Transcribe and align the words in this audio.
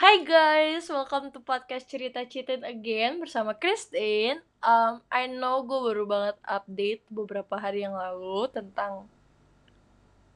Hai 0.00 0.24
guys, 0.24 0.88
welcome 0.88 1.28
to 1.28 1.44
podcast 1.44 1.84
Cerita 1.84 2.24
Citin 2.24 2.64
again 2.64 3.20
bersama 3.20 3.52
Christine. 3.52 4.40
Um, 4.64 5.04
I 5.12 5.28
know 5.28 5.60
gue 5.60 5.76
baru 5.76 6.08
banget 6.08 6.40
update 6.40 7.04
beberapa 7.12 7.60
hari 7.60 7.84
yang 7.84 7.92
lalu 7.92 8.48
tentang 8.48 9.04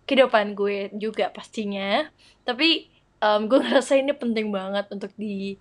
kehidupan 0.04 0.52
gue 0.52 0.92
juga 0.92 1.32
pastinya. 1.32 2.12
Tapi 2.44 2.92
um, 3.24 3.48
gue 3.48 3.56
ngerasa 3.64 3.96
ini 3.96 4.12
penting 4.12 4.52
banget 4.52 4.84
untuk 4.92 5.16
diobrolin 5.16 5.56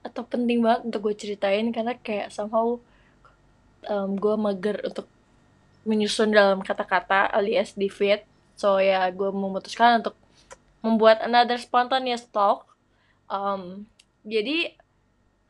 atau 0.00 0.24
penting 0.24 0.64
banget 0.64 0.88
untuk 0.88 1.12
gue 1.12 1.20
ceritain 1.20 1.68
karena 1.68 1.92
kayak 1.92 2.32
somehow 2.32 2.80
um, 3.84 4.16
gue 4.16 4.34
mager 4.40 4.80
untuk 4.80 5.04
menyusun 5.84 6.32
dalam 6.32 6.64
kata-kata 6.64 7.28
alias 7.36 7.76
di. 7.76 7.92
So 8.56 8.80
ya 8.80 9.04
gue 9.12 9.28
memutuskan 9.28 10.00
untuk 10.00 10.16
membuat 10.80 11.20
another 11.24 11.60
spontaneous 11.60 12.24
talk. 12.28 12.64
Um, 13.30 13.86
jadi 14.26 14.76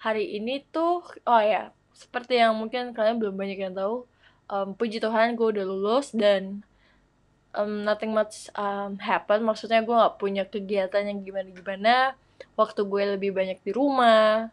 hari 0.00 0.36
ini 0.38 0.62
tuh, 0.70 1.02
oh 1.26 1.42
ya, 1.42 1.74
seperti 1.94 2.38
yang 2.40 2.56
mungkin 2.56 2.96
kalian 2.96 3.20
belum 3.20 3.36
banyak 3.36 3.58
yang 3.58 3.74
tahu, 3.76 4.08
um, 4.50 4.74
puji 4.74 4.98
Tuhan 4.98 5.38
gue 5.38 5.48
udah 5.58 5.64
lulus 5.64 6.10
dan 6.10 6.64
um, 7.54 7.86
nothing 7.86 8.10
much 8.10 8.50
um, 8.56 8.98
happen. 8.98 9.44
Maksudnya 9.46 9.84
gue 9.84 9.94
nggak 9.94 10.16
punya 10.18 10.44
kegiatan 10.46 11.06
yang 11.06 11.22
gimana-gimana. 11.22 12.18
Waktu 12.56 12.80
gue 12.88 13.02
lebih 13.16 13.30
banyak 13.36 13.60
di 13.62 13.70
rumah. 13.74 14.50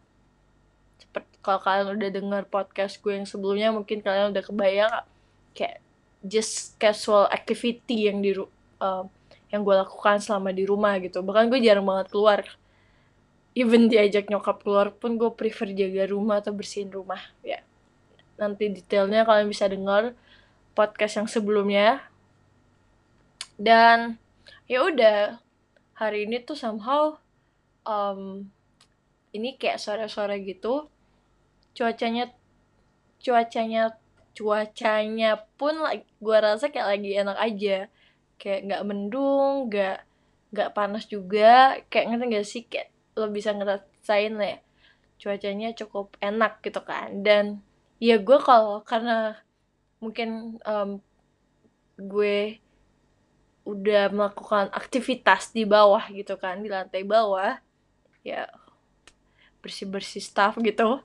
Seperti 0.98 1.40
kalau 1.40 1.60
kalian 1.62 1.88
udah 1.94 2.10
denger 2.10 2.42
podcast 2.50 3.00
gue 3.00 3.16
yang 3.16 3.26
sebelumnya, 3.26 3.72
mungkin 3.72 4.04
kalian 4.04 4.34
udah 4.34 4.44
kebayang 4.44 4.92
kayak 5.56 5.80
just 6.20 6.76
casual 6.76 7.30
activity 7.30 8.10
yang 8.10 8.20
di 8.20 8.34
um, 8.82 9.06
yang 9.48 9.64
gue 9.64 9.74
lakukan 9.74 10.20
selama 10.20 10.52
di 10.52 10.68
rumah 10.68 10.96
gitu. 11.00 11.24
Bahkan 11.24 11.48
gue 11.48 11.60
jarang 11.64 11.86
banget 11.88 12.12
keluar. 12.12 12.44
Even 13.56 13.88
diajak 13.90 14.28
nyokap 14.28 14.62
keluar 14.62 14.92
pun 14.94 15.16
gue 15.16 15.30
prefer 15.34 15.72
jaga 15.72 16.06
rumah 16.12 16.38
atau 16.44 16.52
bersihin 16.52 16.92
rumah. 16.92 17.20
Ya 17.40 17.64
nanti 18.38 18.70
detailnya 18.70 19.26
kalian 19.26 19.50
bisa 19.50 19.66
dengar 19.66 20.14
podcast 20.72 21.18
yang 21.18 21.28
sebelumnya. 21.28 22.06
Dan 23.58 24.16
ya 24.70 24.86
udah. 24.86 25.42
Hari 25.98 26.30
ini 26.30 26.38
tuh 26.46 26.54
somehow 26.54 27.18
um, 27.82 28.46
ini 29.34 29.58
kayak 29.58 29.82
sore-sore 29.82 30.38
gitu. 30.46 30.86
Cuacanya 31.74 32.30
cuacanya 33.18 33.98
cuacanya 34.30 35.42
pun 35.58 35.74
gue 36.22 36.38
rasa 36.38 36.70
kayak 36.70 36.86
lagi 36.94 37.18
enak 37.18 37.34
aja 37.42 37.90
kayak 38.40 38.60
nggak 38.70 38.84
mendung 38.88 39.68
nggak 39.68 39.98
nggak 40.54 40.70
panas 40.72 41.04
juga. 41.10 41.78
Kayak 41.90 42.06
ngerti 42.14 42.24
gak 42.32 42.46
sih? 42.48 42.62
Kayak 42.70 42.88
lo 43.18 43.26
bisa 43.34 43.50
ngerasain 43.52 44.32
lah 44.38 44.48
ya 44.56 44.58
cuacanya 45.18 45.68
cukup 45.74 46.14
enak 46.22 46.62
gitu 46.62 46.80
kan. 46.86 47.26
Dan 47.26 47.60
ya 47.98 48.16
gue 48.22 48.38
kalau 48.38 48.80
karena 48.86 49.34
mungkin 49.98 50.62
um, 50.62 51.02
gue 51.98 52.62
udah 53.66 54.08
melakukan 54.14 54.72
aktivitas 54.72 55.52
di 55.52 55.68
bawah 55.68 56.00
gitu 56.08 56.40
kan 56.40 56.64
di 56.64 56.72
lantai 56.72 57.04
bawah 57.04 57.60
ya 58.24 58.48
bersih 59.60 59.90
bersih 59.90 60.22
staff 60.22 60.56
gitu. 60.62 61.02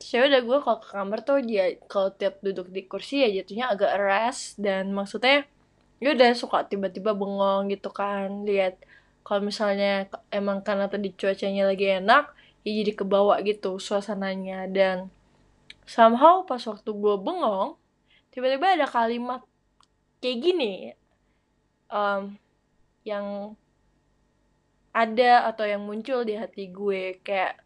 Saya 0.00 0.24
ya 0.24 0.26
udah 0.32 0.40
gue 0.48 0.58
kalau 0.64 0.78
ke 0.80 0.88
kamar 0.96 1.18
tuh 1.26 1.44
dia 1.44 1.76
kalau 1.84 2.08
tiap 2.14 2.40
duduk 2.40 2.72
di 2.72 2.88
kursi 2.88 3.20
ya 3.20 3.28
jatuhnya 3.42 3.68
agak 3.68 3.92
rest 4.00 4.56
dan 4.56 4.96
maksudnya 4.96 5.44
ya 6.00 6.16
udah 6.16 6.32
suka 6.32 6.64
tiba-tiba 6.64 7.12
bengong 7.12 7.68
gitu 7.68 7.92
kan 7.92 8.48
lihat 8.48 8.80
kalau 9.20 9.44
misalnya 9.44 10.08
emang 10.32 10.64
karena 10.64 10.88
tadi 10.88 11.12
cuacanya 11.12 11.68
lagi 11.68 12.00
enak 12.00 12.32
ya 12.64 12.70
jadi 12.82 12.92
kebawa 12.96 13.40
gitu 13.44 13.76
suasananya. 13.78 14.66
Dan 14.66 15.12
somehow 15.84 16.42
pas 16.48 16.60
waktu 16.64 16.90
gue 16.90 17.14
bengong 17.20 17.76
tiba-tiba 18.32 18.80
ada 18.80 18.86
kalimat 18.88 19.44
kayak 20.24 20.38
gini 20.40 20.72
um, 21.92 22.36
yang 23.04 23.54
ada 24.90 25.46
atau 25.46 25.68
yang 25.68 25.84
muncul 25.84 26.24
di 26.24 26.34
hati 26.34 26.72
gue. 26.72 27.20
Kayak 27.22 27.60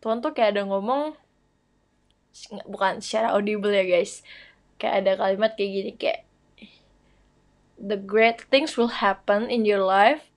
Tuhan 0.00 0.22
tuh 0.22 0.32
kayak 0.32 0.56
ada 0.58 0.62
ngomong 0.64 1.18
bukan 2.66 3.04
secara 3.04 3.36
audible 3.36 3.68
ya 3.68 3.84
guys 3.84 4.24
kayak 4.80 5.04
ada 5.04 5.12
kalimat 5.20 5.52
kayak 5.52 5.70
gini 5.70 5.92
kayak 6.00 6.24
the 7.78 7.96
great 7.96 8.44
things 8.48 8.76
will 8.76 9.00
happen 9.00 9.48
in 9.48 9.64
your 9.64 9.82
life 9.82 10.28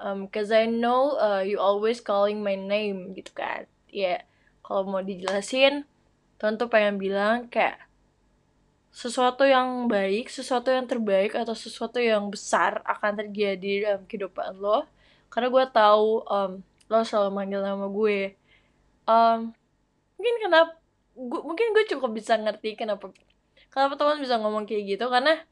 um, 0.00 0.28
cause 0.28 0.52
I 0.54 0.68
know 0.68 1.16
uh, 1.16 1.42
you 1.44 1.60
always 1.60 2.00
calling 2.00 2.40
my 2.40 2.56
name 2.56 3.12
gitu 3.16 3.32
kan 3.36 3.66
ya 3.88 4.18
yeah, 4.18 4.20
kalau 4.64 4.88
mau 4.88 5.02
dijelasin 5.04 5.84
Tuhan 6.38 6.60
tuh 6.60 6.68
pengen 6.68 6.98
bilang 6.98 7.46
kayak 7.48 7.78
sesuatu 8.94 9.42
yang 9.42 9.90
baik, 9.90 10.30
sesuatu 10.30 10.70
yang 10.70 10.86
terbaik 10.86 11.34
atau 11.34 11.50
sesuatu 11.50 11.98
yang 11.98 12.30
besar 12.30 12.78
akan 12.86 13.26
terjadi 13.26 13.90
dalam 13.90 14.06
kehidupan 14.06 14.54
lo. 14.62 14.86
Karena 15.26 15.50
gue 15.50 15.64
tahu 15.74 16.22
um, 16.30 16.52
lo 16.62 17.02
selalu 17.02 17.30
manggil 17.34 17.58
nama 17.58 17.90
gue. 17.90 18.38
Um, 19.02 19.50
mungkin 20.14 20.34
kenapa, 20.46 20.78
gue, 21.18 21.40
mungkin 21.42 21.66
gue 21.74 21.84
cukup 21.90 22.10
bisa 22.14 22.38
ngerti 22.38 22.78
kenapa 22.78 23.10
kenapa 23.74 23.98
teman 23.98 24.22
bisa 24.22 24.38
ngomong 24.38 24.62
kayak 24.70 24.94
gitu 24.94 25.10
karena 25.10 25.42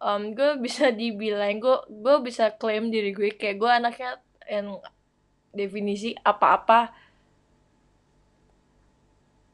um, 0.00 0.32
gue 0.32 0.60
bisa 0.60 0.92
dibilang 0.98 1.60
gue 1.60 1.76
gue 1.88 2.16
bisa 2.24 2.52
klaim 2.54 2.88
diri 2.92 3.12
gue 3.12 3.32
kayak 3.32 3.56
gue 3.60 3.70
anaknya 3.70 4.20
yang 4.46 4.78
definisi 5.56 6.12
apa-apa. 6.20 6.92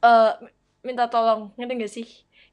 Uh, 0.02 0.34
minta 0.82 1.06
tolong 1.06 1.54
ngerti 1.54 1.74
gak 1.78 1.92
sih? 1.94 2.08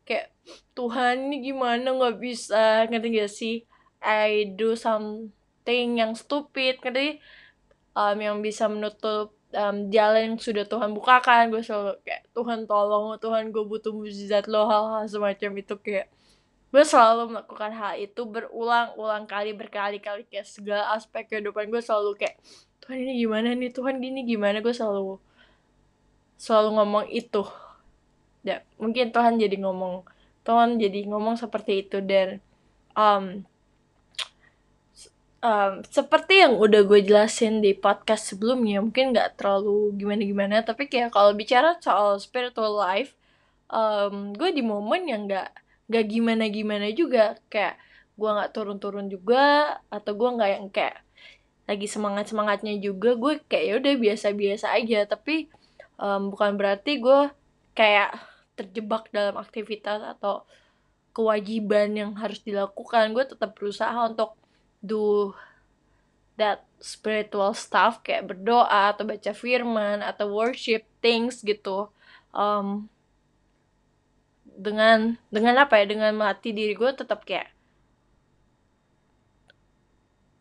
Kayak 0.06 0.30
Tuhan 0.78 1.30
ini 1.30 1.50
gimana? 1.50 1.90
Nggak 1.90 2.18
bisa. 2.22 2.86
Ngerti 2.88 3.08
gak 3.18 3.34
sih? 3.34 3.56
I 4.00 4.54
do 4.54 4.78
something 4.78 5.88
yang 5.98 6.14
stupid 6.14 6.78
ngerti? 6.80 7.20
Um, 7.98 8.18
yang 8.22 8.38
bisa 8.46 8.70
menutup 8.70 9.34
um, 9.58 9.90
jalan 9.90 10.34
yang 10.34 10.38
sudah 10.38 10.64
Tuhan 10.70 10.94
bukakan. 10.94 11.50
Gue 11.50 11.66
selalu 11.66 11.98
kayak 12.06 12.30
Tuhan 12.38 12.70
tolong 12.70 13.18
Tuhan 13.18 13.50
gue 13.50 13.64
butuh 13.66 13.92
mujizat 13.92 14.46
lo 14.46 14.70
hal-hal 14.70 15.10
semacam 15.10 15.52
itu 15.58 15.74
kayak 15.82 16.08
gue 16.70 16.84
selalu 16.86 17.34
melakukan 17.34 17.74
hal 17.74 17.98
itu 17.98 18.22
berulang-ulang 18.30 19.26
kali 19.26 19.58
berkali-kali 19.58 20.26
kayak 20.30 20.46
segala 20.46 20.94
aspek 20.94 21.26
kehidupan 21.26 21.74
gue 21.74 21.82
selalu 21.82 22.14
kayak 22.14 22.38
Tuhan 22.86 23.06
ini 23.06 23.22
gimana 23.22 23.54
nih? 23.54 23.70
Tuhan 23.70 24.02
gini 24.02 24.26
gimana? 24.26 24.66
Gue 24.66 24.74
selalu 24.74 25.22
selalu 26.42 26.70
ngomong 26.74 27.06
itu. 27.14 27.46
Ya 28.42 28.66
mungkin 28.82 29.14
Tuhan 29.14 29.38
jadi 29.38 29.62
ngomong 29.62 30.10
Tuhan 30.42 30.82
jadi 30.82 31.06
ngomong 31.06 31.38
seperti 31.38 31.86
itu 31.86 32.02
dan 32.02 32.42
um, 32.98 33.46
um, 35.44 35.74
seperti 35.86 36.42
yang 36.48 36.58
udah 36.58 36.82
gue 36.88 37.00
jelasin 37.04 37.62
di 37.62 37.76
podcast 37.76 38.32
sebelumnya 38.34 38.80
mungkin 38.82 39.12
nggak 39.12 39.38
terlalu 39.40 39.94
gimana 40.00 40.22
gimana 40.24 40.56
tapi 40.64 40.88
kayak 40.88 41.12
kalau 41.14 41.36
bicara 41.36 41.76
soal 41.84 42.18
spiritual 42.18 42.74
life 42.74 43.14
um, 43.70 44.32
gue 44.34 44.50
di 44.56 44.64
momen 44.64 45.06
yang 45.06 45.28
nggak 45.28 45.52
gak 45.90 46.06
gimana 46.08 46.46
gimana 46.48 46.88
juga. 46.94 47.36
Kayak 47.52 47.82
gue 48.20 48.30
nggak 48.30 48.52
turun-turun 48.52 49.08
juga 49.08 49.78
atau 49.88 50.12
gue 50.12 50.30
nggak 50.36 50.52
yang 50.60 50.68
kayak 50.70 50.98
lagi 51.70 51.88
semangat 51.88 52.26
semangatnya 52.34 52.76
juga 52.82 53.16
gue 53.16 53.40
kayak 53.46 53.66
ya 53.66 53.74
udah 53.82 53.94
biasa-biasa 53.98 54.68
aja. 54.78 55.00
Tapi 55.10 55.50
um, 56.00 56.32
bukan 56.34 56.56
berarti 56.56 57.02
gue 57.02 57.34
kayak 57.74 58.18
terjebak 58.58 59.08
dalam 59.10 59.40
aktivitas 59.40 60.04
atau 60.18 60.44
kewajiban 61.14 61.94
yang 61.96 62.12
harus 62.18 62.42
dilakukan. 62.42 63.12
Gue 63.12 63.26
tetap 63.26 63.56
berusaha 63.58 63.96
untuk 64.06 64.38
do 64.80 65.34
that 66.40 66.64
spiritual 66.80 67.52
stuff 67.52 68.00
kayak 68.00 68.32
berdoa 68.32 68.96
atau 68.96 69.04
baca 69.04 69.36
firman 69.36 70.00
atau 70.00 70.32
worship 70.32 70.88
things 71.04 71.44
gitu. 71.44 71.92
Um, 72.32 72.88
dengan 74.60 75.16
dengan 75.32 75.56
apa 75.64 75.80
ya? 75.80 75.88
Dengan 75.88 76.12
mati 76.20 76.52
diri 76.52 76.76
gue 76.76 76.92
tetap 76.92 77.24
kayak 77.24 77.56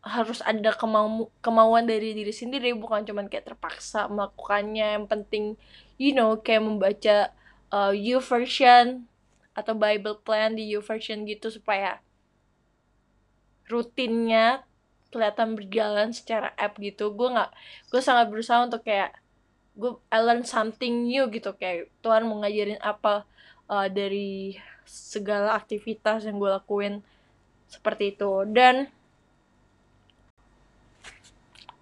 harus 0.03 0.41
ada 0.43 0.73
kemau 0.75 1.29
kemauan 1.45 1.85
dari 1.85 2.17
diri 2.17 2.33
sendiri 2.33 2.73
bukan 2.75 3.07
cuman 3.07 3.31
kayak 3.31 3.55
terpaksa 3.55 4.11
melakukannya. 4.11 4.99
Yang 4.99 5.07
penting 5.07 5.45
you 6.03 6.11
know 6.11 6.35
kayak 6.43 6.67
membaca 6.67 7.31
uh, 7.71 7.95
U 7.95 8.19
version 8.19 9.07
atau 9.55 9.75
Bible 9.79 10.19
plan 10.27 10.59
di 10.59 10.67
U 10.75 10.83
version 10.83 11.23
gitu 11.23 11.51
supaya 11.55 12.03
rutinnya 13.69 14.65
kelihatan 15.09 15.57
berjalan 15.57 16.11
secara 16.11 16.53
app 16.59 16.75
gitu. 16.83 17.15
Gue 17.15 17.31
nggak 17.33 17.51
gue 17.93 18.01
sangat 18.03 18.27
berusaha 18.33 18.67
untuk 18.67 18.83
kayak 18.83 19.15
gue 19.79 19.95
I 20.11 20.19
learn 20.21 20.43
something 20.43 21.07
new 21.07 21.31
gitu. 21.31 21.55
Kayak 21.55 21.93
Tuhan 22.03 22.27
mau 22.27 22.43
ngajarin 22.43 22.81
apa 22.83 23.29
uh, 23.69 23.89
dari 23.89 24.57
segala 24.89 25.55
aktivitas 25.55 26.25
yang 26.25 26.41
gue 26.41 26.51
lakuin 26.51 27.05
seperti 27.69 28.17
itu. 28.17 28.45
Dan 28.49 28.89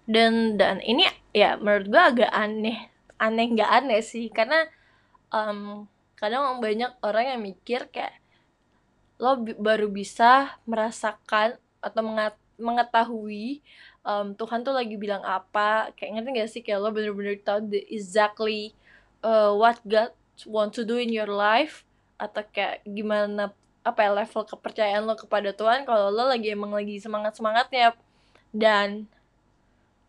dan 0.07 0.55
dan 0.55 0.79
ini 0.83 1.03
ya 1.35 1.59
menurut 1.59 1.87
gue 1.91 2.03
agak 2.03 2.31
aneh 2.31 2.91
aneh 3.19 3.45
nggak 3.55 3.71
aneh 3.71 3.99
sih. 4.03 4.27
Karena 4.29 4.67
um, 5.31 5.87
kadang 6.19 6.59
banyak 6.59 6.91
orang 7.01 7.35
yang 7.35 7.41
mikir 7.41 7.87
kayak 7.89 8.15
lo 9.17 9.41
baru 9.41 9.89
bisa 9.89 10.61
merasakan 10.69 11.57
atau 11.81 12.01
mengetahui 12.57 13.65
um, 14.05 14.33
Tuhan 14.37 14.61
tuh 14.61 14.75
lagi 14.75 14.95
bilang 14.95 15.25
apa. 15.25 15.89
Kayak 15.97 16.21
ngerti 16.21 16.29
gak 16.37 16.49
sih? 16.53 16.61
Kayak 16.61 16.79
lo 16.85 16.89
bener-bener 16.93 17.37
tahu 17.41 17.65
the 17.67 17.81
exactly 17.89 18.77
uh, 19.25 19.51
what 19.57 19.81
God 19.83 20.13
want 20.45 20.75
to 20.75 20.85
do 20.85 21.01
in 21.01 21.09
your 21.09 21.31
life 21.31 21.87
atau 22.21 22.45
kayak 22.53 22.85
gimana 22.85 23.53
apa 23.81 24.03
ya 24.03 24.11
level 24.11 24.43
kepercayaan 24.43 25.07
lo 25.07 25.15
kepada 25.15 25.55
Tuhan 25.55 25.87
kalau 25.87 26.11
lo 26.11 26.27
lagi 26.27 26.51
emang 26.51 26.75
lagi 26.75 26.99
semangat 26.99 27.39
semangatnya 27.39 27.95
dan 28.51 29.07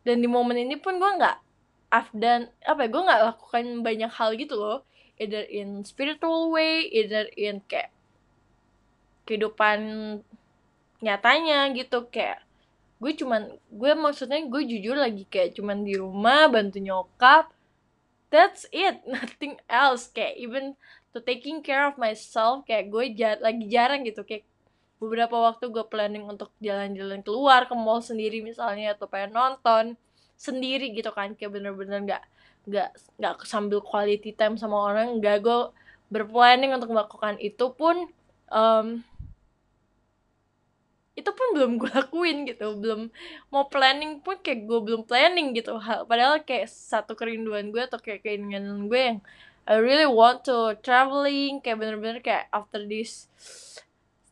dan 0.02 0.16
di 0.18 0.28
momen 0.28 0.58
ini 0.58 0.74
pun 0.80 0.98
gue 0.98 1.10
nggak 1.20 1.38
dan 2.12 2.52
apa 2.64 2.84
ya 2.84 2.88
gue 2.90 3.02
nggak 3.06 3.22
lakukan 3.32 3.64
banyak 3.80 4.12
hal 4.12 4.36
gitu 4.36 4.54
loh. 4.56 4.78
Either 5.18 5.42
in 5.50 5.82
spiritual 5.82 6.54
way 6.54 6.86
either 6.94 7.26
in 7.34 7.58
kayak 7.66 7.90
kehidupan 9.26 9.80
nyatanya 11.02 11.74
gitu 11.74 12.06
kayak 12.06 12.38
gue 13.02 13.12
cuman 13.18 13.50
gue 13.70 13.92
maksudnya 13.98 14.42
gue 14.46 14.62
jujur 14.62 14.94
lagi 14.94 15.26
kayak 15.26 15.58
cuman 15.58 15.82
di 15.82 15.98
rumah 15.98 16.46
bantu 16.50 16.78
nyokap 16.78 17.50
that's 18.30 18.64
it. 18.72 19.02
Nothing 19.08 19.60
else. 19.68 20.08
Kayak 20.08 20.34
even 20.38 20.64
to 21.12 21.20
taking 21.24 21.64
care 21.64 21.88
of 21.88 21.96
myself 21.96 22.68
kayak 22.68 22.92
gue 22.92 23.04
jar 23.16 23.36
lagi 23.40 23.64
jarang 23.68 24.04
gitu. 24.04 24.24
Kayak 24.24 24.44
beberapa 24.98 25.36
waktu 25.38 25.70
gue 25.70 25.84
planning 25.86 26.26
untuk 26.26 26.50
jalan-jalan 26.58 27.22
keluar 27.22 27.70
ke 27.70 27.74
mall 27.76 28.02
sendiri 28.02 28.42
misalnya 28.42 28.98
atau 28.98 29.06
pengen 29.06 29.36
nonton 29.36 29.84
sendiri 30.36 30.92
gitu 30.92 31.10
kan. 31.12 31.34
Kayak 31.34 31.58
bener-bener 31.58 32.00
nggak 32.04 32.22
nggak 32.68 32.90
nggak 33.16 33.34
sambil 33.48 33.80
quality 33.80 34.36
time 34.36 34.60
sama 34.60 34.92
orang 34.92 35.18
nggak. 35.18 35.44
Gue 35.44 35.72
berplanning 36.08 36.72
untuk 36.72 36.92
melakukan 36.92 37.36
itu 37.36 37.68
pun 37.76 38.08
um, 38.52 39.04
itu 41.18 41.30
pun 41.34 41.48
belum 41.50 41.82
gue 41.82 41.90
lakuin 41.90 42.46
gitu 42.46 42.78
belum 42.78 43.10
mau 43.50 43.66
planning 43.66 44.22
pun 44.22 44.38
kayak 44.38 44.70
gue 44.70 44.78
belum 44.86 45.02
planning 45.02 45.50
gitu. 45.58 45.74
Padahal 45.82 46.46
kayak 46.46 46.70
satu 46.70 47.18
kerinduan 47.18 47.74
gue 47.74 47.82
atau 47.82 47.98
kayak 47.98 48.22
keinginan 48.22 48.86
gue 48.86 49.02
yang 49.14 49.18
I 49.66 49.82
really 49.82 50.06
want 50.06 50.46
to 50.46 50.78
traveling 50.80 51.58
kayak 51.58 51.82
bener-bener 51.82 52.22
kayak 52.22 52.46
after 52.54 52.86
this 52.86 53.26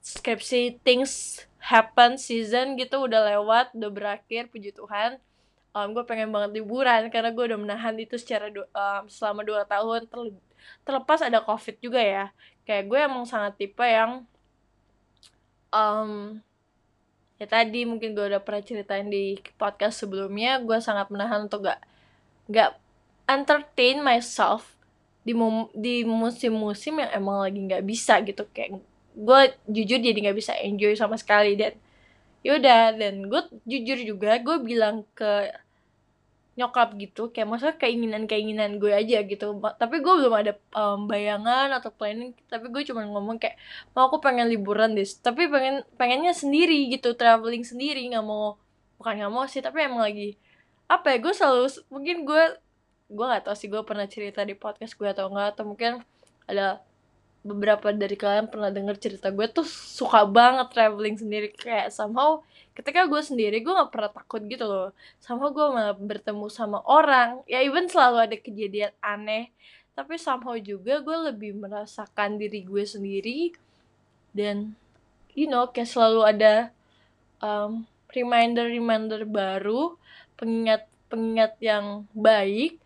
skripsi 0.00 0.78
things 0.86 1.44
happen 1.58 2.14
season 2.14 2.78
gitu 2.78 3.02
udah 3.02 3.34
lewat 3.34 3.74
udah 3.74 3.90
berakhir 3.90 4.46
puji 4.54 4.70
Tuhan 4.70 5.18
um, 5.76 5.92
gue 5.92 6.04
pengen 6.08 6.32
banget 6.32 6.56
liburan 6.56 7.12
karena 7.12 7.28
gue 7.36 7.44
udah 7.52 7.60
menahan 7.60 7.94
itu 8.00 8.16
secara 8.16 8.48
um, 8.48 9.04
selama 9.12 9.44
dua 9.44 9.68
tahun. 9.68 10.08
Terlepas 10.88 11.20
ada 11.20 11.44
covid 11.44 11.76
juga 11.84 12.00
ya. 12.00 12.32
Kayak 12.64 12.84
gue 12.88 12.98
emang 13.04 13.28
sangat 13.28 13.60
tipe 13.60 13.84
yang 13.84 14.24
um, 15.68 16.40
ya 17.36 17.46
tadi 17.46 17.84
mungkin 17.84 18.16
gue 18.16 18.32
udah 18.32 18.40
pernah 18.40 18.64
ceritain 18.64 19.06
di 19.08 19.36
podcast 19.60 20.00
sebelumnya 20.04 20.56
gue 20.64 20.78
sangat 20.80 21.12
menahan 21.12 21.44
untuk 21.48 21.68
gak 21.68 21.80
gak 22.48 22.80
entertain 23.28 24.00
myself 24.00 24.76
di 25.26 25.34
mum, 25.34 25.66
di 25.74 26.06
musim-musim 26.06 27.02
yang 27.02 27.10
emang 27.10 27.42
lagi 27.42 27.58
nggak 27.58 27.82
bisa 27.82 28.22
gitu. 28.22 28.46
Kayak 28.54 28.78
gue 29.18 29.40
jujur 29.66 29.98
jadi 29.98 30.14
nggak 30.14 30.38
bisa 30.38 30.54
enjoy 30.54 30.94
sama 30.94 31.18
sekali 31.18 31.58
dan 31.58 31.74
yaudah 32.46 32.94
dan 32.94 33.26
gue 33.26 33.42
jujur 33.66 33.98
juga 34.06 34.38
gue 34.38 34.56
bilang 34.62 35.02
ke 35.18 35.50
nyokap 36.56 36.96
gitu 36.96 37.28
kayak 37.30 37.46
maksudnya 37.52 37.76
keinginan-keinginan 37.76 38.80
gue 38.80 38.92
aja 38.92 39.20
gitu. 39.28 39.60
Tapi 39.60 39.96
gue 40.00 40.14
belum 40.24 40.34
ada 40.34 40.52
um, 40.72 41.04
bayangan 41.04 41.68
atau 41.76 41.92
planning 41.92 42.32
tapi 42.48 42.72
gue 42.72 42.82
cuma 42.88 43.04
ngomong 43.04 43.36
kayak 43.36 43.60
mau 43.92 44.08
aku 44.08 44.24
pengen 44.24 44.48
liburan 44.48 44.96
deh 44.96 45.04
tapi 45.20 45.48
pengen 45.52 45.84
pengennya 46.00 46.32
sendiri 46.32 46.88
gitu 46.88 47.12
traveling 47.12 47.62
sendiri 47.62 48.00
nggak 48.08 48.24
mau 48.24 48.56
bukan 48.96 49.14
nggak 49.20 49.32
mau 49.32 49.44
sih 49.44 49.60
tapi 49.60 49.84
emang 49.84 50.00
lagi 50.00 50.40
apa 50.86 51.14
ya 51.14 51.16
gue 51.18 51.34
selalu 51.34 51.66
mungkin 51.92 52.16
gue 52.24 52.42
gue 53.06 53.26
gak 53.26 53.46
tau 53.46 53.54
sih 53.54 53.70
gue 53.70 53.82
pernah 53.86 54.06
cerita 54.10 54.42
di 54.42 54.58
podcast 54.58 54.98
gue 54.98 55.06
atau 55.06 55.30
enggak 55.30 55.54
atau 55.54 55.64
mungkin 55.66 56.02
ada 56.46 56.82
beberapa 57.46 57.94
dari 57.94 58.18
kalian 58.18 58.50
pernah 58.50 58.74
denger 58.74 58.98
cerita 58.98 59.30
gue 59.30 59.46
tuh 59.46 59.62
suka 59.66 60.26
banget 60.26 60.66
traveling 60.74 61.14
sendiri. 61.14 61.54
Kayak 61.54 61.94
somehow 61.94 62.42
ketika 62.74 63.06
gue 63.06 63.22
sendiri 63.22 63.62
gue 63.62 63.72
nggak 63.72 63.94
pernah 63.94 64.10
takut 64.10 64.42
gitu 64.44 64.66
loh. 64.66 64.90
Sama 65.22 65.54
gue 65.54 65.66
malah 65.70 65.94
bertemu 65.94 66.46
sama 66.50 66.82
orang. 66.82 67.46
Ya 67.46 67.62
even 67.62 67.86
selalu 67.86 68.26
ada 68.26 68.36
kejadian 68.36 68.92
aneh. 68.98 69.54
Tapi 69.94 70.18
somehow 70.18 70.58
juga 70.58 71.00
gue 71.00 71.16
lebih 71.32 71.54
merasakan 71.54 72.36
diri 72.36 72.66
gue 72.66 72.84
sendiri. 72.84 73.54
Dan 74.34 74.74
you 75.32 75.46
know 75.46 75.70
kayak 75.70 75.88
selalu 75.88 76.26
ada 76.26 76.74
um, 77.40 77.86
reminder 78.12 78.66
reminder 78.66 79.22
baru 79.28 79.94
pengingat 80.36 80.88
pengingat 81.06 81.54
yang 81.62 82.04
baik 82.12 82.80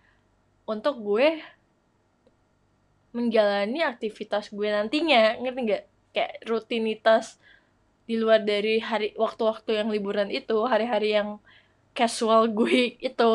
untuk 0.68 1.02
gue 1.02 1.42
menjalani 3.10 3.82
aktivitas 3.82 4.50
gue 4.54 4.68
nantinya 4.70 5.38
ngerti 5.38 5.60
nggak? 5.66 5.84
Kayak 6.10 6.34
rutinitas 6.46 7.38
di 8.06 8.18
luar 8.18 8.42
dari 8.42 8.82
hari 8.82 9.14
waktu-waktu 9.14 9.78
yang 9.78 9.88
liburan 9.94 10.34
itu 10.34 10.66
hari-hari 10.66 11.14
yang 11.14 11.38
casual 11.94 12.50
gue 12.50 12.94
itu. 13.08 13.34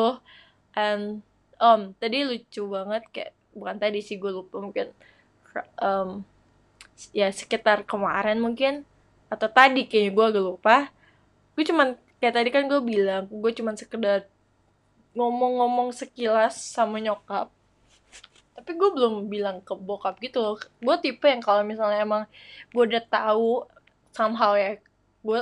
And 0.76 1.24
um 1.56 1.96
tadi 1.96 2.28
lucu 2.28 2.68
banget 2.68 3.02
kayak 3.08 3.32
bukan 3.56 3.76
tadi 3.80 4.04
sih 4.04 4.20
gue 4.20 4.28
lupa 4.28 4.60
mungkin 4.60 4.92
um, 5.80 6.20
ya 7.16 7.32
sekitar 7.32 7.88
kemarin 7.88 8.36
mungkin 8.36 8.84
atau 9.32 9.48
tadi 9.48 9.88
kayaknya 9.88 10.12
gue 10.12 10.24
agak 10.28 10.44
lupa. 10.44 10.76
Gue 11.56 11.64
cuman 11.64 11.96
kayak 12.20 12.34
tadi 12.36 12.48
kan 12.52 12.68
gue 12.68 12.80
bilang 12.84 13.24
gue 13.28 13.52
cuman 13.56 13.76
sekedar 13.76 14.28
ngomong-ngomong 15.16 15.96
sekilas 15.96 16.60
sama 16.60 17.00
nyokap 17.00 17.48
tapi 18.56 18.72
gue 18.74 18.90
belum 18.96 19.28
bilang 19.28 19.60
ke 19.60 19.76
bokap 19.76 20.16
gitu 20.24 20.56
gue 20.56 20.96
tipe 21.04 21.28
yang 21.28 21.44
kalau 21.44 21.60
misalnya 21.62 22.00
emang 22.02 22.24
gue 22.72 22.82
udah 22.88 23.04
tahu 23.04 23.68
somehow 24.16 24.56
ya 24.56 24.80
gue 25.20 25.40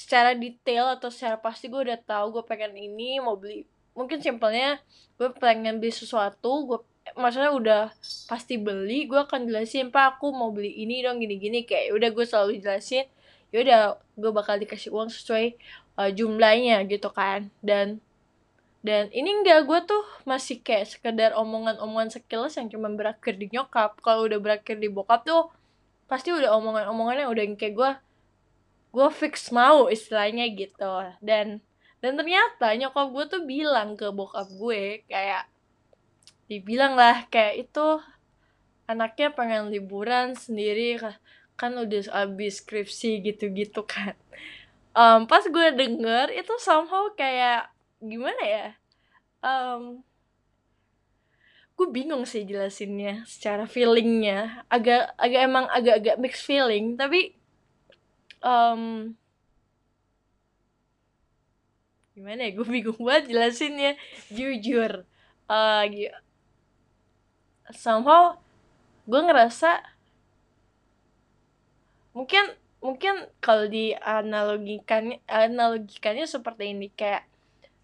secara 0.00 0.32
detail 0.32 0.96
atau 0.96 1.12
secara 1.12 1.36
pasti 1.36 1.68
gue 1.68 1.76
udah 1.76 2.00
tahu 2.00 2.40
gue 2.40 2.44
pengen 2.48 2.72
ini 2.72 3.20
mau 3.20 3.36
beli. 3.36 3.68
Mungkin 3.92 4.24
simpelnya 4.24 4.80
gue 5.20 5.28
pengen 5.36 5.76
beli 5.76 5.92
sesuatu 5.92 6.64
gue 6.64 6.78
maksudnya 7.20 7.52
udah 7.52 7.82
pasti 8.30 8.56
beli 8.56 9.04
gue 9.04 9.20
akan 9.20 9.44
jelasin 9.44 9.92
pak 9.92 10.16
aku 10.16 10.32
mau 10.32 10.54
beli 10.54 10.72
ini 10.84 11.04
dong 11.04 11.20
gini 11.20 11.36
gini 11.36 11.58
kayak 11.68 11.96
udah 11.96 12.08
gue 12.12 12.24
selalu 12.24 12.62
jelasin 12.62 13.04
ya 13.50 13.58
udah 13.66 13.80
gue 14.14 14.30
bakal 14.30 14.56
dikasih 14.62 14.94
uang 14.94 15.10
sesuai 15.10 15.58
uh, 16.00 16.10
jumlahnya 16.10 16.80
gitu 16.88 17.12
kan. 17.12 17.52
Dan 17.60 18.00
dan 18.80 19.12
ini 19.12 19.44
enggak 19.44 19.68
gue 19.68 19.80
tuh 19.84 20.04
masih 20.24 20.64
kayak 20.64 20.88
sekedar 20.88 21.36
omongan-omongan 21.36 22.16
sekilas 22.16 22.56
yang 22.56 22.72
cuma 22.72 22.88
berakhir 22.88 23.36
di 23.36 23.52
nyokap. 23.52 24.00
Kalau 24.00 24.24
udah 24.24 24.40
berakhir 24.40 24.80
di 24.80 24.88
bokap 24.88 25.28
tuh 25.28 25.52
pasti 26.08 26.32
udah 26.32 26.56
omongan-omongannya 26.56 27.28
udah 27.28 27.42
yang 27.44 27.60
kayak 27.60 27.76
gue 27.76 27.90
gue 28.90 29.08
fix 29.12 29.52
mau 29.52 29.92
istilahnya 29.92 30.48
gitu. 30.56 31.12
Dan 31.20 31.60
dan 32.00 32.12
ternyata 32.16 32.72
nyokap 32.72 33.06
gue 33.12 33.24
tuh 33.28 33.42
bilang 33.44 34.00
ke 34.00 34.08
bokap 34.08 34.48
gue 34.48 35.04
kayak 35.04 35.44
dibilang 36.48 36.96
lah 36.96 37.28
kayak 37.28 37.68
itu 37.68 38.00
anaknya 38.88 39.28
pengen 39.30 39.68
liburan 39.68 40.32
sendiri 40.32 40.96
kan 41.54 41.76
udah 41.76 42.08
abis 42.24 42.64
skripsi 42.64 43.20
gitu-gitu 43.20 43.84
kan. 43.84 44.16
Um, 44.96 45.28
pas 45.28 45.44
gue 45.44 45.66
denger 45.76 46.32
itu 46.32 46.50
somehow 46.56 47.12
kayak 47.12 47.68
gimana 48.00 48.42
ya? 48.42 48.66
Um, 49.44 50.04
gue 51.76 51.88
bingung 51.88 52.28
sih 52.28 52.44
jelasinnya 52.44 53.24
secara 53.24 53.64
feelingnya. 53.64 54.64
Agak 54.68 55.12
agak 55.16 55.40
emang 55.44 55.66
agak-agak 55.68 56.16
mixed 56.20 56.44
feeling 56.44 56.96
tapi 56.96 57.36
um, 58.44 59.14
gimana 62.12 62.48
ya? 62.48 62.50
Gue 62.56 62.66
bingung 62.68 63.00
banget 63.06 63.32
jelasinnya. 63.32 63.96
Jujur 64.32 65.08
uh, 65.50 65.84
somehow 67.74 68.38
gue 69.10 69.20
ngerasa 69.20 69.82
mungkin 72.14 72.44
mungkin 72.82 73.26
kalau 73.38 73.66
di 73.70 73.94
analogikannya 73.94 75.22
analogikannya 75.26 76.26
seperti 76.26 76.74
ini 76.74 76.90
kayak 76.90 77.29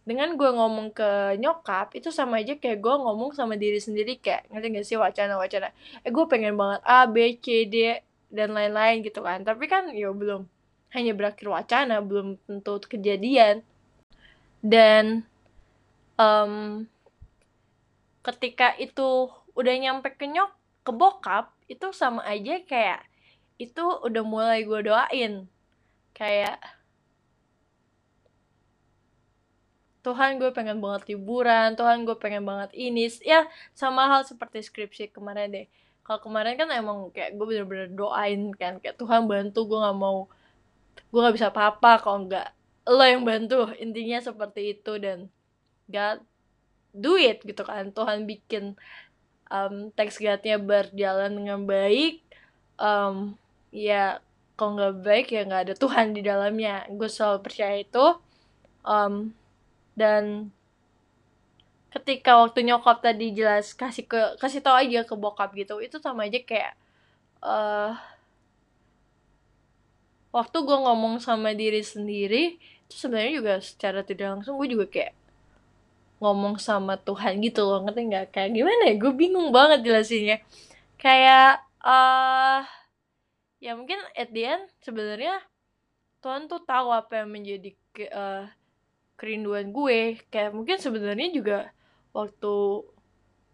dengan 0.06 0.38
gue 0.38 0.46
ngomong 0.46 0.94
ke 0.94 1.34
nyokap 1.42 1.90
itu 1.98 2.14
sama 2.14 2.38
aja 2.38 2.54
kayak 2.54 2.78
gue 2.78 2.94
ngomong 2.94 3.34
sama 3.34 3.58
diri 3.58 3.82
sendiri 3.82 4.22
kayak 4.22 4.46
ngerti 4.54 4.66
gak 4.70 4.86
sih 4.86 4.94
wacana-wacana. 4.94 5.74
Eh 6.06 6.14
gue 6.14 6.24
pengen 6.30 6.54
banget 6.54 6.80
A 6.86 7.10
B 7.10 7.34
C 7.42 7.66
D 7.66 7.98
dan 8.30 8.54
lain-lain 8.54 9.02
gitu 9.02 9.18
kan. 9.26 9.42
Tapi 9.42 9.66
kan 9.66 9.90
ya 9.90 10.14
belum 10.14 10.46
hanya 10.94 11.10
berakhir 11.10 11.50
wacana 11.50 11.98
belum 11.98 12.38
tentu 12.46 12.78
kejadian. 12.86 13.66
Dan 14.62 15.26
um, 16.14 16.86
ketika 18.22 18.78
itu 18.78 19.26
udah 19.58 19.74
nyampe 19.74 20.14
ke 20.14 20.30
nyok 20.30 20.54
ke 20.86 20.94
bokap 20.94 21.50
itu 21.66 21.90
sama 21.90 22.22
aja 22.22 22.62
kayak 22.62 23.02
itu 23.58 23.82
udah 23.82 24.22
mulai 24.22 24.62
gue 24.62 24.86
doain. 24.86 25.50
Kayak 26.14 26.62
Tuhan 30.06 30.38
gue 30.38 30.54
pengen 30.54 30.78
banget 30.78 31.10
liburan 31.10 31.74
Tuhan 31.74 32.06
gue 32.06 32.14
pengen 32.14 32.46
banget 32.46 32.70
ini. 32.78 33.10
Ya 33.26 33.50
sama 33.74 34.06
hal 34.06 34.22
seperti 34.22 34.62
skripsi 34.62 35.10
kemarin 35.10 35.50
deh. 35.50 35.66
Kalau 36.06 36.22
kemarin 36.22 36.54
kan 36.54 36.70
emang 36.70 37.10
kayak 37.10 37.34
gue 37.34 37.46
bener-bener 37.50 37.90
doain 37.90 38.54
kan 38.54 38.78
kayak 38.78 38.94
Tuhan 38.94 39.26
bantu 39.26 39.66
gue 39.66 39.78
nggak 39.82 39.98
mau 39.98 40.30
gue 41.10 41.20
nggak 41.20 41.34
bisa 41.34 41.50
apa-apa 41.50 41.98
kalau 41.98 42.30
nggak 42.30 42.48
lo 42.86 43.02
yang 43.02 43.26
bantu. 43.26 43.74
Intinya 43.82 44.22
seperti 44.22 44.78
itu 44.78 45.02
dan 45.02 45.26
God 45.90 46.22
do 46.94 47.18
it 47.18 47.42
gitu 47.42 47.66
kan. 47.66 47.90
Tuhan 47.90 48.30
bikin 48.30 48.78
um, 49.50 49.90
teks 49.98 50.22
God-nya 50.22 50.62
berjalan 50.62 51.34
dengan 51.34 51.66
baik 51.66 52.22
um, 52.78 53.34
ya 53.74 54.22
kalau 54.56 54.78
nggak 54.78 54.94
baik 55.04 55.26
ya 55.34 55.42
nggak 55.44 55.62
ada 55.66 55.74
Tuhan 55.74 56.14
di 56.14 56.22
dalamnya. 56.22 56.86
Gue 56.94 57.10
selalu 57.10 57.42
percaya 57.42 57.82
itu 57.82 58.06
um, 58.86 59.34
dan 59.96 60.52
ketika 61.90 62.36
waktu 62.36 62.68
nyokap 62.68 63.00
tadi 63.00 63.32
jelas 63.32 63.72
kasih 63.72 64.04
ke 64.04 64.20
kasih 64.36 64.60
tau 64.60 64.76
aja 64.76 65.02
ke 65.08 65.14
bokap 65.16 65.56
gitu 65.56 65.80
itu 65.80 65.96
sama 65.96 66.28
aja 66.28 66.36
kayak 66.44 66.76
uh, 67.40 67.96
waktu 70.28 70.58
gue 70.60 70.78
ngomong 70.84 71.16
sama 71.24 71.56
diri 71.56 71.80
sendiri 71.80 72.60
itu 72.60 72.94
sebenarnya 72.94 73.32
juga 73.40 73.54
secara 73.64 74.04
tidak 74.04 74.38
langsung 74.38 74.60
gue 74.60 74.68
juga 74.68 74.86
kayak 74.92 75.16
ngomong 76.20 76.56
sama 76.56 76.96
Tuhan 76.96 77.40
gitu 77.44 77.64
loh 77.64 77.84
ngerti 77.84 78.00
nggak? 78.08 78.26
Kayak 78.32 78.50
gimana 78.56 78.82
ya? 78.88 78.94
Gue 78.96 79.12
bingung 79.12 79.48
banget 79.52 79.84
jelasinnya. 79.84 80.40
Kayak 80.96 81.60
uh, 81.84 82.64
ya 83.60 83.76
mungkin 83.76 84.00
at 84.16 84.32
the 84.32 84.42
end 84.44 84.64
sebenarnya 84.80 85.44
Tuhan 86.24 86.48
tuh 86.48 86.64
tahu 86.64 86.88
apa 86.92 87.24
yang 87.24 87.28
menjadi 87.32 87.70
uh, 88.12 88.48
kerinduan 89.16 89.72
gue. 89.72 90.20
Kayak 90.30 90.52
mungkin 90.54 90.76
sebenarnya 90.78 91.28
juga 91.32 91.58
waktu 92.12 92.84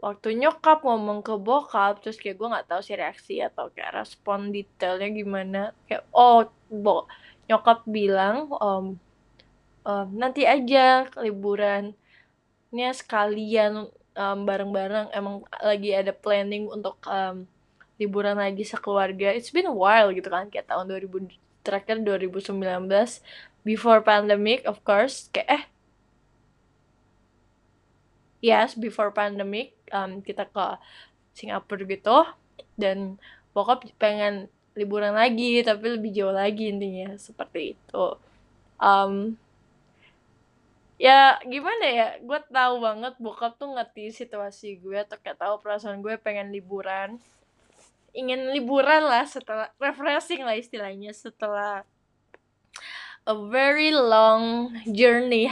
waktu 0.02 0.35
nyokap 0.35 0.83
ngomong 0.83 1.23
ke 1.23 1.38
bokap 1.38 2.02
terus 2.02 2.19
kayak 2.19 2.35
gue 2.35 2.49
nggak 2.50 2.66
tahu 2.66 2.83
sih 2.83 2.99
reaksi 2.99 3.38
atau 3.38 3.71
kayak 3.71 4.02
respon 4.02 4.50
detailnya 4.50 5.09
gimana. 5.14 5.62
Kayak 5.87 6.04
oh 6.11 6.50
bo 6.69 7.07
nyokap 7.47 7.87
bilang 7.87 8.50
um, 8.59 8.99
um, 9.87 10.09
nanti 10.14 10.42
aja 10.42 11.07
liburannya 11.14 12.90
sekalian 12.92 13.87
um, 14.19 14.38
bareng-bareng. 14.42 15.14
Emang 15.14 15.47
lagi 15.62 15.95
ada 15.95 16.11
planning 16.11 16.66
untuk 16.66 16.99
um, 17.07 17.47
liburan 18.02 18.38
lagi 18.38 18.66
sekeluarga. 18.66 19.31
It's 19.31 19.54
been 19.54 19.71
a 19.71 19.75
while 19.75 20.11
gitu 20.11 20.26
kan 20.26 20.50
kayak 20.50 20.66
tahun 20.66 20.90
2000 20.90 21.31
terakhir 21.62 22.02
2019 22.02 22.59
before 23.62 24.02
pandemic 24.02 24.66
of 24.66 24.83
course 24.83 25.31
kayak 25.31 25.49
eh 25.49 25.64
yes 28.42 28.75
before 28.75 29.14
pandemic 29.14 29.78
um, 29.95 30.19
kita 30.21 30.50
ke 30.50 30.66
Singapura 31.33 31.87
gitu 31.87 32.19
dan 32.76 33.16
bokap 33.54 33.87
pengen 33.97 34.49
liburan 34.73 35.12
lagi 35.12 35.61
tapi 35.61 35.97
lebih 35.97 36.11
jauh 36.12 36.33
lagi 36.33 36.73
intinya 36.73 37.14
seperti 37.21 37.76
itu. 37.76 38.07
Um, 38.83 39.37
ya 40.97 41.38
gimana 41.45 41.87
ya 41.87 42.09
gue 42.19 42.40
tahu 42.50 42.75
banget 42.83 43.14
bokap 43.21 43.59
tuh 43.59 43.75
ngerti 43.75 44.11
situasi 44.14 44.81
gue 44.81 44.97
atau 45.02 45.19
kayak 45.21 45.38
tahu 45.38 45.54
perasaan 45.61 46.00
gue 46.00 46.16
pengen 46.19 46.50
liburan. 46.50 47.21
Ingin 48.12 48.52
liburan 48.52 49.09
lah 49.09 49.25
setelah 49.25 49.73
refreshing 49.81 50.45
lah 50.45 50.57
istilahnya 50.57 51.16
setelah 51.16 51.85
a 53.26 53.35
very 53.47 53.95
long 53.95 54.75
journey 54.91 55.47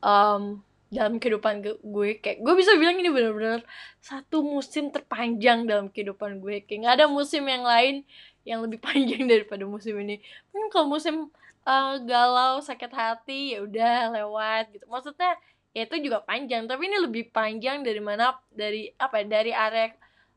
um, 0.00 0.64
dalam 0.88 1.20
kehidupan 1.20 1.60
gue. 1.82 2.10
Kayak 2.22 2.40
gue 2.40 2.54
bisa 2.56 2.72
bilang 2.78 2.96
ini 2.96 3.10
benar-benar 3.12 3.60
satu 4.00 4.40
musim 4.40 4.88
terpanjang 4.88 5.68
dalam 5.68 5.92
kehidupan 5.92 6.40
gue. 6.40 6.64
Kayak 6.64 6.78
nggak 6.86 6.94
ada 7.02 7.06
musim 7.10 7.44
yang 7.44 7.64
lain 7.66 8.06
yang 8.46 8.62
lebih 8.62 8.80
panjang 8.86 9.26
daripada 9.28 9.66
musim 9.68 9.98
ini. 10.00 10.22
Mungkin 10.54 10.68
kalau 10.72 10.86
musim 10.88 11.28
uh, 11.66 11.94
galau 12.06 12.62
sakit 12.62 12.92
hati 12.94 13.58
ya 13.58 13.66
udah 13.66 14.16
lewat 14.16 14.64
gitu. 14.72 14.86
Maksudnya 14.88 15.36
ya 15.76 15.84
itu 15.84 15.96
juga 16.00 16.24
panjang. 16.24 16.64
Tapi 16.64 16.82
ini 16.88 16.98
lebih 17.02 17.28
panjang 17.34 17.84
dari 17.84 18.00
mana 18.00 18.38
dari 18.48 18.88
apa 18.96 19.20
ya, 19.20 19.26
dari 19.28 19.52
area 19.52 19.92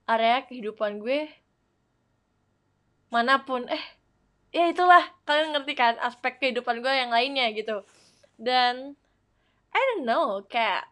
area 0.09 0.43
kehidupan 0.43 0.99
gue 0.99 1.29
mana 3.13 3.41
pun. 3.45 3.63
Eh 3.69 3.98
ya 4.49 4.69
itulah. 4.69 5.03
Kalian 5.25 5.53
ngerti 5.55 5.73
kan 5.77 5.95
aspek 6.01 6.41
kehidupan 6.41 6.81
gue 6.81 6.93
yang 6.93 7.11
lainnya 7.13 7.49
gitu. 7.53 7.85
Dan 8.39 8.95
I 9.69 9.81
don't 9.93 10.05
know 10.05 10.41
kayak 10.49 10.85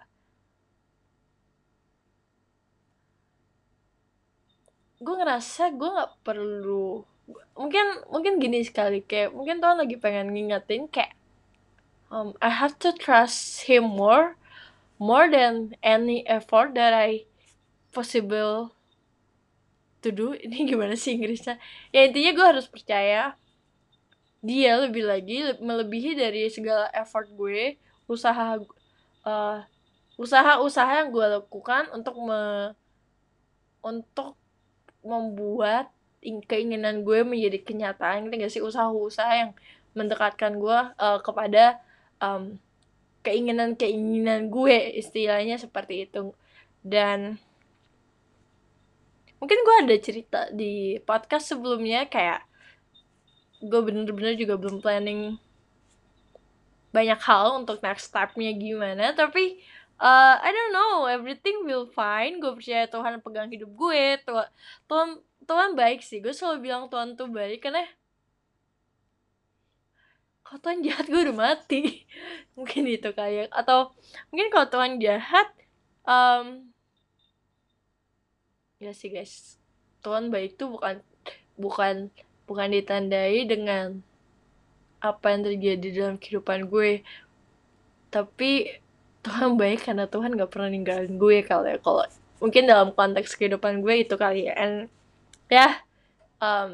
gue 4.97 5.13
ngerasa 5.13 5.77
gue 5.77 5.89
nggak 5.93 6.25
perlu 6.25 7.05
mungkin 7.53 7.85
mungkin 8.09 8.33
gini 8.41 8.65
sekali 8.65 9.05
kayak 9.05 9.29
mungkin 9.29 9.61
tuh 9.61 9.77
lagi 9.77 9.93
pengen 9.99 10.33
ngingetin 10.33 10.89
kayak 10.89 11.13
um, 12.09 12.33
I 12.41 12.49
have 12.49 12.81
to 12.81 12.89
trust 12.95 13.69
him 13.69 13.85
more 13.85 14.39
more 14.97 15.29
than 15.29 15.77
any 15.85 16.25
effort 16.25 16.73
that 16.73 16.93
I 16.93 17.29
possible 17.93 18.73
to 20.01 20.09
do. 20.09 20.33
Ini 20.45 20.65
gimana 20.65 20.97
sih 20.97 21.17
Inggrisnya? 21.17 21.61
Ya 21.93 22.09
intinya 22.09 22.31
gue 22.33 22.45
harus 22.45 22.67
percaya 22.69 23.37
dia 24.47 24.79
lebih 24.79 25.03
lagi 25.03 25.43
melebihi 25.59 26.15
dari 26.15 26.47
segala 26.47 26.87
effort 26.95 27.27
gue 27.35 27.75
usaha 28.07 28.55
uh, 29.27 29.59
usaha-usaha 30.17 31.03
yang 31.03 31.09
gue 31.11 31.25
lakukan 31.37 31.91
untuk 31.91 32.15
me 32.23 32.73
untuk 33.83 34.39
membuat 35.05 35.91
keinginan 36.23 37.05
gue 37.05 37.21
menjadi 37.23 37.61
kenyataan 37.61 38.27
gitu 38.27 38.35
gak 38.41 38.53
sih? 38.53 38.63
Usaha-usaha 38.63 39.33
yang 39.35 39.51
mendekatkan 39.93 40.57
gue 40.57 40.79
uh, 40.97 41.19
kepada 41.21 41.79
um, 42.19 42.57
keinginan-keinginan 43.21 44.49
gue 44.49 44.97
istilahnya 44.97 45.61
seperti 45.61 46.09
itu. 46.09 46.33
Dan 46.81 47.37
mungkin 49.37 49.59
gue 49.61 49.75
ada 49.85 49.95
cerita 50.01 50.39
di 50.49 50.97
podcast 51.05 51.53
sebelumnya 51.53 52.09
kayak 52.09 52.46
gue 53.57 53.81
bener-bener 53.81 54.37
juga 54.37 54.53
belum 54.57 54.81
planning 54.81 55.41
banyak 56.93 57.19
hal 57.19 57.61
untuk 57.61 57.81
next 57.81 58.09
stepnya 58.09 58.53
gimana 58.53 59.13
tapi 59.13 59.61
uh, 60.01 60.35
I 60.41 60.49
don't 60.49 60.73
know 60.73 61.05
everything 61.09 61.65
will 61.65 61.89
fine. 61.89 62.39
Gue 62.39 62.57
percaya 62.57 62.85
Tuhan 62.89 63.19
pegang 63.21 63.49
hidup 63.49 63.69
gue. 63.73 64.21
Tuhan 64.87 65.09
Tuhan 65.45 65.71
baik 65.73 66.01
sih. 66.05 66.21
Gue 66.21 66.33
selalu 66.33 66.69
bilang 66.69 66.83
Tuhan 66.89 67.17
tuh 67.17 67.29
baik 67.29 67.65
karena 67.65 67.85
kalau 70.45 70.59
Tuhan 70.63 70.79
jahat 70.85 71.05
gue 71.11 71.21
udah 71.27 71.37
mati. 71.37 72.07
Mungkin 72.57 72.87
itu 72.87 73.09
kayak 73.11 73.51
atau 73.53 73.93
mungkin 74.33 74.49
kalau 74.49 74.67
Tuhan 74.71 74.97
jahat 74.97 75.47
um, 76.07 76.71
ya 78.81 78.93
sih 78.95 79.11
guys. 79.11 79.61
Tuhan 80.01 80.31
baik 80.31 80.55
tuh 80.55 80.71
bukan 80.71 81.03
bukan 81.59 82.09
bukan 82.47 82.71
ditandai 82.71 83.43
dengan 83.45 83.99
apa 84.97 85.29
yang 85.29 85.45
terjadi 85.45 85.87
dalam 85.93 86.15
kehidupan 86.17 86.71
gue 86.71 87.05
tapi 88.09 88.81
Tuhan 89.27 89.59
baik 89.59 89.83
karena 89.83 90.07
Tuhan 90.07 90.39
gak 90.39 90.51
pernah 90.51 90.71
ninggalin 90.71 91.19
gue 91.19 91.43
kali 91.43 91.75
ya. 91.75 91.77
Kalau 91.83 92.07
mungkin 92.39 92.63
dalam 92.63 92.95
konteks 92.95 93.35
kehidupan 93.35 93.83
gue 93.83 94.07
itu 94.07 94.15
kali 94.15 94.47
ya. 94.47 94.55
And 94.55 94.75
ya 95.51 95.59
yeah, 95.59 95.73
um, 96.39 96.71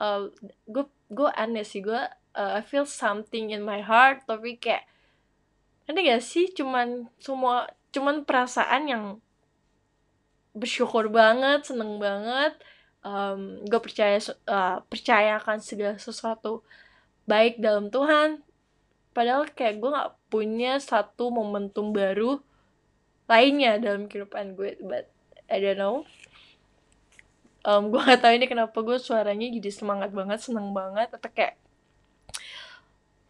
uh, 0.00 0.32
gue 0.64 0.88
gue 1.12 1.28
aneh 1.36 1.68
sih. 1.68 1.84
Gue 1.84 2.00
uh, 2.00 2.52
I 2.56 2.62
feel 2.64 2.88
something 2.88 3.52
in 3.52 3.60
my 3.60 3.84
heart 3.84 4.24
tapi 4.24 4.56
kayak 4.56 4.88
nanti 5.84 6.08
gak 6.08 6.24
sih 6.24 6.48
cuman 6.56 7.12
semua 7.20 7.68
cuman 7.92 8.24
perasaan 8.24 8.88
yang 8.88 9.04
bersyukur 10.56 11.12
banget 11.12 11.68
seneng 11.68 12.00
banget 12.00 12.56
um, 13.02 13.62
gue 13.66 13.80
percaya 13.82 14.18
uh, 14.48 14.80
percayakan 14.86 15.58
segala 15.62 15.98
sesuatu 15.98 16.62
baik 17.26 17.58
dalam 17.58 17.90
Tuhan. 17.90 18.42
Padahal 19.12 19.44
kayak 19.52 19.78
gue 19.82 19.90
nggak 19.92 20.12
punya 20.32 20.80
satu 20.80 21.28
momentum 21.28 21.92
baru 21.92 22.40
lainnya 23.28 23.76
dalam 23.78 24.08
kehidupan 24.08 24.56
gue 24.56 24.80
but 24.80 25.06
I 25.52 25.60
don't 25.60 25.78
know. 25.78 25.96
Um, 27.62 27.94
gue 27.94 28.02
gak 28.02 28.26
tahu 28.26 28.34
ini 28.34 28.50
kenapa 28.50 28.74
gue 28.82 28.98
suaranya 28.98 29.46
jadi 29.46 29.70
semangat 29.70 30.10
banget 30.10 30.42
seneng 30.42 30.74
banget 30.74 31.14
atau 31.14 31.30
kayak 31.30 31.54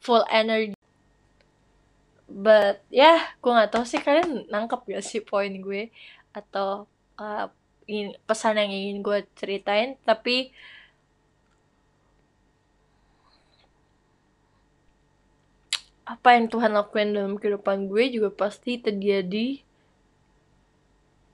full 0.00 0.24
energy. 0.32 0.72
But 2.32 2.80
ya 2.88 3.04
yeah, 3.04 3.18
gue 3.44 3.52
nggak 3.52 3.76
tahu 3.76 3.84
sih 3.84 4.00
kalian 4.00 4.48
nangkep 4.48 4.88
gak 4.88 5.04
sih 5.04 5.20
poin 5.20 5.52
gue? 5.52 5.92
Atau 6.32 6.88
uh, 7.20 7.46
pesan 8.28 8.60
yang 8.60 8.72
ingin 8.72 8.98
gue 9.02 9.18
ceritain 9.36 9.98
tapi 10.06 10.54
apa 16.02 16.34
yang 16.36 16.46
Tuhan 16.50 16.76
lakukan 16.76 17.14
dalam 17.14 17.34
kehidupan 17.40 17.88
gue 17.88 18.04
juga 18.12 18.30
pasti 18.34 18.76
terjadi 18.76 19.64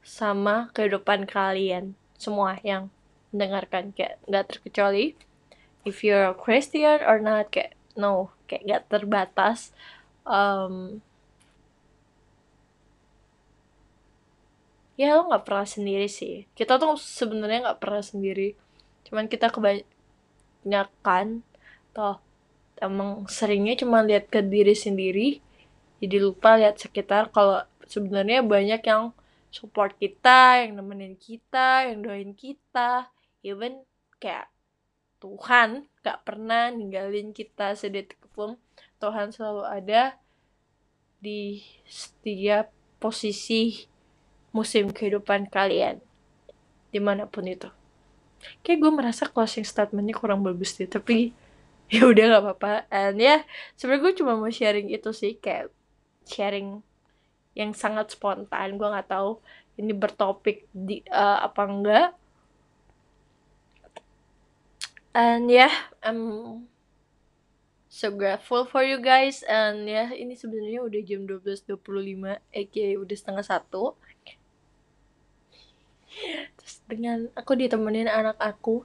sama 0.07 0.73
kehidupan 0.73 1.28
kalian 1.28 1.93
semua 2.17 2.57
yang 2.64 2.88
mendengarkan. 3.35 3.93
Kayak 3.93 4.23
nggak 4.25 4.47
terkecuali 4.55 5.19
if 5.85 6.00
you're 6.00 6.31
a 6.31 6.37
Christian 6.37 7.02
or 7.05 7.21
not 7.21 7.50
kayak 7.52 7.76
no 7.99 8.33
kayak 8.47 8.64
nggak 8.64 8.85
terbatas. 8.88 9.75
Um, 10.28 11.00
ya 14.99 15.14
lo 15.14 15.31
nggak 15.31 15.47
pernah 15.47 15.62
sendiri 15.62 16.11
sih. 16.11 16.50
Kita 16.59 16.75
tuh 16.76 16.99
sebenarnya 16.99 17.71
nggak 17.71 17.81
pernah 17.81 18.02
sendiri. 18.02 18.59
Cuman 19.07 19.31
kita 19.31 19.47
kebanyakan 19.55 21.47
toh 21.95 22.19
emang 22.83 23.31
seringnya 23.31 23.78
cuma 23.78 24.02
lihat 24.02 24.26
ke 24.26 24.43
diri 24.43 24.75
sendiri. 24.75 25.38
Jadi 26.02 26.17
lupa 26.19 26.59
lihat 26.59 26.83
sekitar. 26.83 27.31
Kalau 27.31 27.62
sebenarnya 27.87 28.43
banyak 28.43 28.83
yang 28.83 29.14
support 29.55 29.97
kita 29.97 30.67
yang 30.67 30.76
nemenin 30.76 31.14
kita 31.14 31.87
yang 31.87 32.02
doain 32.02 32.35
kita. 32.35 33.14
Even 33.47 33.87
kayak 34.19 34.50
Tuhan 35.23 35.87
gak 36.02 36.26
pernah 36.26 36.75
ninggalin 36.75 37.31
kita 37.31 37.78
sedetik 37.78 38.19
pun. 38.35 38.59
Tuhan 38.99 39.31
selalu 39.31 39.62
ada 39.62 40.19
di 41.19 41.62
setiap 41.87 42.71
posisi 43.02 43.88
musim 44.52 44.90
kehidupan 44.90 45.49
kalian 45.52 46.00
di 46.88 47.00
mana 47.00 47.28
pun 47.28 47.45
itu. 47.45 47.69
Kayak 48.62 48.78
gue 48.87 48.93
merasa 48.95 49.26
closing 49.28 49.67
statementnya 49.67 50.14
kurang 50.17 50.40
bagus 50.47 50.78
deh 50.78 50.88
tapi 50.88 51.35
ya 51.95 52.05
udah 52.05 52.25
gak 52.38 52.43
apa-apa. 52.45 52.73
And 52.93 53.21
ya 53.21 53.26
yeah, 53.26 53.40
sebenarnya 53.76 54.02
gue 54.05 54.12
cuma 54.23 54.33
mau 54.37 54.50
sharing 54.52 54.88
itu 54.93 55.11
sih 55.12 55.37
kayak 55.37 55.73
sharing 56.28 56.81
yang 57.57 57.73
sangat 57.75 58.14
spontan. 58.14 58.76
Gue 58.76 58.88
nggak 58.88 59.11
tahu 59.11 59.40
ini 59.78 59.93
bertopik 59.95 60.69
di 60.71 61.02
uh, 61.11 61.45
apa 61.45 61.62
enggak. 61.64 62.09
And 65.17 65.50
ya 65.50 65.67
yeah, 65.67 65.75
I'm 66.05 66.23
so 67.90 68.12
grateful 68.14 68.69
for 68.69 68.85
you 68.85 69.02
guys. 69.02 69.43
And 69.49 69.88
ya 69.88 70.07
yeah, 70.07 70.09
ini 70.14 70.38
sebenarnya 70.38 70.85
udah 70.85 71.00
jam 71.02 71.26
12.25 71.26 71.75
aka 72.37 72.87
udah 73.00 73.17
setengah 73.17 73.45
satu 73.45 73.99
terus 76.59 76.81
dengan 76.88 77.29
aku 77.37 77.55
ditemenin 77.55 78.09
anak 78.09 78.37
aku 78.41 78.85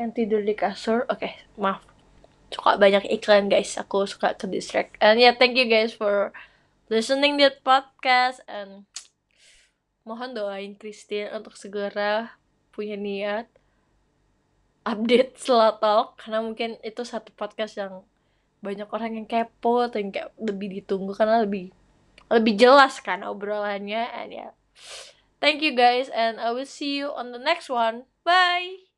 yang 0.00 0.16
tidur 0.16 0.40
di 0.40 0.56
kasur. 0.56 1.04
Oke 1.12 1.28
okay, 1.28 1.32
maaf. 1.60 1.84
Suka 2.48 2.80
banyak 2.80 3.04
iklan 3.20 3.52
guys. 3.52 3.76
Aku 3.76 4.08
suka 4.08 4.32
ke 4.32 4.48
distract. 4.48 4.96
And 4.98 5.20
yeah, 5.20 5.36
thank 5.36 5.60
you 5.60 5.68
guys 5.68 5.92
for 5.92 6.32
listening 6.88 7.36
the 7.36 7.52
podcast. 7.60 8.40
And 8.48 8.88
mohon 10.08 10.32
doain 10.32 10.74
Christine 10.80 11.30
untuk 11.36 11.54
segera 11.54 12.40
punya 12.72 12.96
niat 12.96 13.46
update 14.88 15.36
Selatalk 15.36 16.16
karena 16.16 16.40
mungkin 16.40 16.80
itu 16.80 17.04
satu 17.04 17.30
podcast 17.36 17.76
yang 17.76 18.00
banyak 18.64 18.88
orang 18.88 19.20
yang 19.20 19.28
kepo 19.28 19.84
atau 19.84 20.00
yang 20.00 20.10
kayak 20.10 20.32
lebih 20.40 20.80
ditunggu. 20.80 21.12
Karena 21.12 21.44
lebih 21.44 21.70
lebih 22.32 22.56
jelas 22.56 22.98
kan 23.04 23.20
obrolannya. 23.20 24.08
And 24.16 24.32
ya 24.32 24.40
yeah. 24.48 24.50
Thank 25.40 25.62
you 25.62 25.74
guys 25.76 26.08
and 26.08 26.40
I 26.40 26.52
will 26.52 26.66
see 26.66 26.96
you 26.96 27.12
on 27.12 27.32
the 27.32 27.38
next 27.38 27.68
one. 27.68 28.04
Bye 28.24 28.89